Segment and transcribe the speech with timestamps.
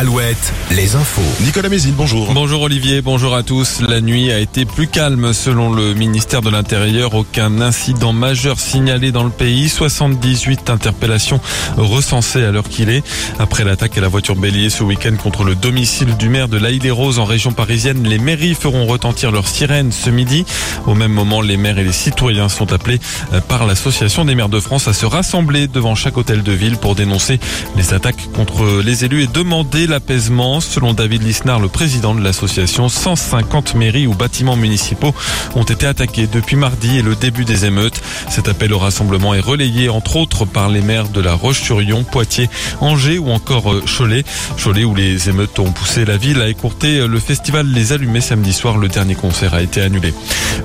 [0.00, 1.20] Alouette, les infos.
[1.44, 2.32] Nicolas Mézine, bonjour.
[2.32, 3.82] Bonjour Olivier, bonjour à tous.
[3.82, 7.12] La nuit a été plus calme selon le ministère de l'Intérieur.
[7.12, 9.68] Aucun incident majeur signalé dans le pays.
[9.68, 11.38] 78 interpellations
[11.76, 13.06] recensées à l'heure qu'il est.
[13.38, 17.18] Après l'attaque à la voiture bélier ce week-end contre le domicile du maire de l'Aïle-des-Roses
[17.18, 20.46] en région parisienne, les mairies feront retentir leurs sirènes ce midi.
[20.86, 23.00] Au même moment, les maires et les citoyens sont appelés
[23.48, 26.94] par l'Association des maires de France à se rassembler devant chaque hôtel de ville pour
[26.94, 27.38] dénoncer
[27.76, 30.60] les attaques contre les élus et demander l'apaisement.
[30.60, 35.12] Selon David Lisnard, le président de l'association, 150 mairies ou bâtiments municipaux
[35.56, 38.00] ont été attaqués depuis mardi et le début des émeutes.
[38.30, 42.48] Cet appel au rassemblement est relayé entre autres par les maires de la Roche-sur-Yon, Poitiers,
[42.80, 44.24] Angers ou encore euh, Cholet.
[44.62, 48.52] Cholet où les émeutes ont poussé la ville à écourter le festival Les Allumés samedi
[48.52, 48.78] soir.
[48.78, 50.14] Le dernier concert a été annulé.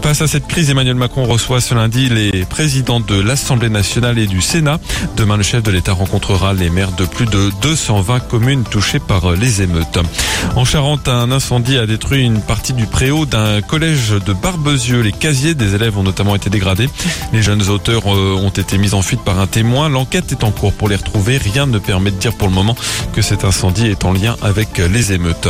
[0.04, 4.28] Face à cette crise, Emmanuel Macron reçoit ce lundi les présidents de l'Assemblée nationale et
[4.28, 4.80] du Sénat.
[5.18, 9.15] Demain, le chef de l'État rencontrera les maires de plus de 220 communes touchées par
[9.24, 10.00] les émeutes.
[10.56, 15.02] En Charente, un incendie a détruit une partie du préau d'un collège de Barbezieux.
[15.02, 16.90] Les casiers des élèves ont notamment été dégradés.
[17.32, 19.90] Les jeunes auteurs euh, ont été mis en fuite par un témoin.
[19.90, 21.38] L'enquête est en cours pour les retrouver.
[21.38, 22.76] Rien ne permet de dire pour le moment
[23.14, 25.48] que cet incendie est en lien avec les émeutes.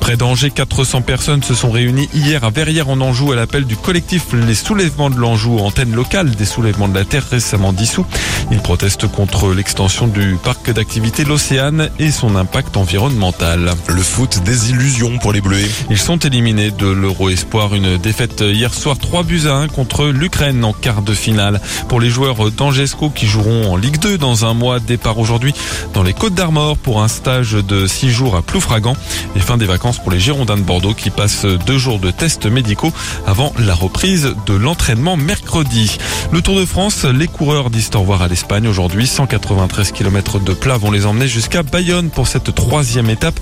[0.00, 3.76] Près d'Angers, 400 personnes se sont réunies hier à Verrières en Anjou à l'appel du
[3.76, 8.06] collectif Les Soulèvements de l'Anjou, antenne locale des soulèvements de la Terre récemment dissous.
[8.50, 14.70] Ils protestent contre l'extension du parc d'activité L'Océane et son impact environnemental le foot, des
[14.70, 15.68] illusions pour les Bleus.
[15.90, 17.74] Ils sont éliminés de l'Euro Espoir.
[17.74, 21.60] Une défaite hier soir 3 buts à 1 contre l'Ukraine en quart de finale.
[21.88, 25.54] Pour les joueurs d'Angesco qui joueront en Ligue 2 dans un mois, départ aujourd'hui
[25.94, 28.94] dans les Côtes d'Armor pour un stage de 6 jours à Ploufragan.
[29.36, 32.46] Et fin des vacances pour les Girondins de Bordeaux qui passent deux jours de tests
[32.46, 32.92] médicaux
[33.26, 35.98] avant la reprise de l'entraînement mercredi.
[36.32, 39.06] Le Tour de France, les coureurs disent au revoir à l'Espagne aujourd'hui.
[39.06, 43.38] 193 km de plat vont les emmener jusqu'à Bayonne pour cette troisième étape.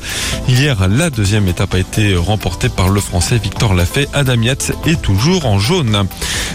[0.48, 4.08] Hier, la deuxième étape a été remportée par le Français Victor Lafay.
[4.12, 6.06] Adam Yates est toujours en jaune.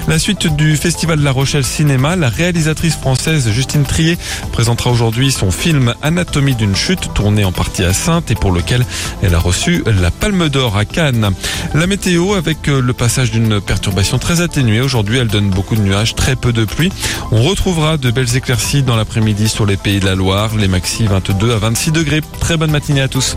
[0.07, 4.17] La suite du Festival de La Rochelle Cinéma, la réalisatrice française Justine Trier
[4.51, 8.85] présentera aujourd'hui son film Anatomie d'une chute, tourné en partie à Sainte et pour lequel
[9.21, 11.31] elle a reçu la Palme d'Or à Cannes.
[11.73, 14.81] La météo avec le passage d'une perturbation très atténuée.
[14.81, 16.91] Aujourd'hui, elle donne beaucoup de nuages, très peu de pluie.
[17.31, 21.05] On retrouvera de belles éclaircies dans l'après-midi sur les pays de la Loire, les maxi
[21.05, 22.21] 22 à 26 degrés.
[22.39, 23.35] Très bonne matinée à tous.